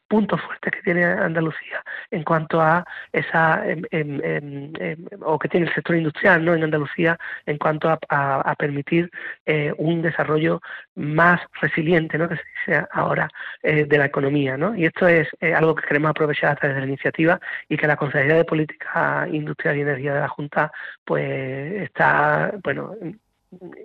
puntos 0.09 0.41
fuertes 0.41 0.73
que 0.73 0.83
tiene 0.83 1.05
Andalucía 1.05 1.83
en 2.11 2.23
cuanto 2.25 2.61
a 2.61 2.85
esa 3.13 3.63
em, 3.67 3.83
em, 3.91 4.73
em, 4.79 5.05
o 5.23 5.39
que 5.39 5.49
tiene 5.49 5.67
el 5.67 5.75
sector 5.75 5.97
industrial 5.97 6.45
no 6.45 6.55
en 6.55 6.65
Andalucía 6.65 7.19
en 7.47 7.59
cuanto 7.59 7.89
a, 7.89 8.55
permitir 8.59 9.11
eh, 9.47 9.73
un 9.79 10.03
desarrollo 10.03 10.61
más 10.97 11.41
resiliente 11.61 12.19
no 12.19 12.29
que 12.29 12.37
se 12.37 12.43
dice 12.59 12.87
ahora 12.93 13.29
eh, 13.63 13.85
de 13.85 13.99
la 13.99 14.07
economía 14.07 14.57
no 14.57 14.75
y 14.75 14.85
esto 14.87 15.07
es 15.07 15.29
eh, 15.41 15.55
algo 15.55 15.75
que 15.75 15.87
queremos 15.87 16.11
aprovechar 16.11 16.53
a 16.53 16.57
través 16.57 16.77
de 16.77 16.81
la 16.83 16.89
iniciativa 16.89 17.41
y 17.69 17.77
que 17.77 17.87
la 17.87 17.97
Consejería 17.97 18.37
de 18.37 18.45
Política 18.45 19.27
Industrial 19.31 19.77
y 19.77 19.81
Energía 19.83 20.15
de 20.15 20.21
la 20.21 20.29
Junta 20.29 20.73
pues 21.05 21.83
está 21.83 22.53
bueno 22.63 22.95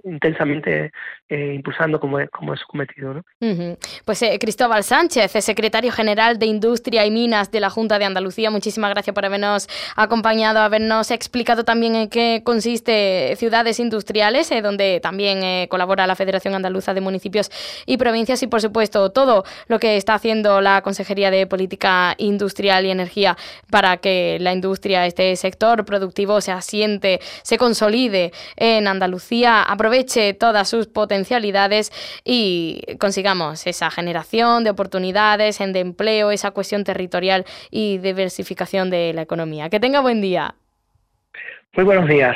intensamente 0.03 0.91
eh, 1.29 1.53
impulsando 1.55 1.99
como 1.99 2.17
como 2.31 2.53
es 2.53 2.59
su 2.59 2.67
cometido. 2.67 3.13
¿no? 3.13 3.23
Pues 4.05 4.21
eh, 4.21 4.37
Cristóbal 4.39 4.83
Sánchez, 4.83 5.31
secretario 5.31 5.91
general 5.91 6.37
de 6.37 6.45
Industria 6.45 7.05
y 7.05 7.11
Minas 7.11 7.49
de 7.51 7.59
la 7.59 7.69
Junta 7.69 7.97
de 7.97 8.05
Andalucía, 8.05 8.51
muchísimas 8.51 8.91
gracias 8.91 9.13
por 9.13 9.25
habernos 9.25 9.67
acompañado, 9.95 10.59
habernos 10.59 11.11
explicado 11.11 11.63
también 11.63 11.95
en 11.95 12.09
qué 12.09 12.41
consiste 12.43 13.35
Ciudades 13.37 13.79
Industriales, 13.79 14.51
eh, 14.51 14.61
donde 14.61 14.99
también 15.01 15.67
colabora 15.67 16.07
la 16.07 16.15
Federación 16.15 16.55
Andaluza 16.55 16.93
de 16.93 17.01
Municipios 17.01 17.49
y 17.85 17.97
Provincias 17.97 18.43
y 18.43 18.47
por 18.47 18.61
supuesto 18.61 19.11
todo 19.11 19.43
lo 19.67 19.79
que 19.79 19.95
está 19.97 20.15
haciendo 20.15 20.61
la 20.61 20.81
Consejería 20.81 21.31
de 21.31 21.47
Política 21.47 22.15
Industrial 22.17 22.85
y 22.85 22.91
Energía 22.91 23.37
para 23.69 23.97
que 23.97 24.37
la 24.39 24.53
industria, 24.53 25.05
este 25.05 25.35
sector 25.35 25.85
productivo 25.85 26.41
se 26.41 26.51
asiente, 26.51 27.19
se 27.43 27.57
consolide 27.57 28.31
en 28.57 28.87
Andalucía 28.87 29.52
aproveche 29.61 30.33
todas 30.33 30.67
sus 30.67 30.87
potencialidades 30.87 31.91
y 32.23 32.81
consigamos 32.99 33.67
esa 33.67 33.91
generación 33.91 34.63
de 34.63 34.71
oportunidades, 34.71 35.59
de 35.59 35.79
empleo, 35.79 36.31
esa 36.31 36.51
cuestión 36.51 36.83
territorial 36.83 37.45
y 37.69 37.99
diversificación 37.99 38.89
de 38.89 39.13
la 39.13 39.21
economía. 39.21 39.69
Que 39.69 39.79
tenga 39.79 40.01
buen 40.01 40.21
día. 40.21 40.55
Muy 41.75 41.85
buenos 41.85 42.07
días. 42.07 42.35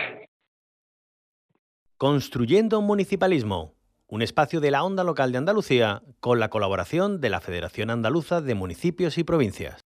Construyendo 1.98 2.80
un 2.80 2.86
municipalismo, 2.86 3.74
un 4.08 4.22
espacio 4.22 4.62
de 4.62 4.72
la 4.72 4.84
onda 4.84 5.04
local 5.04 5.32
de 5.32 5.40
Andalucía 5.40 6.04
con 6.20 6.40
la 6.40 6.50
colaboración 6.50 7.20
de 7.20 7.30
la 7.30 7.42
Federación 7.42 7.90
Andaluza 7.90 8.42
de 8.42 8.56
Municipios 8.56 9.18
y 9.18 9.24
Provincias. 9.24 9.87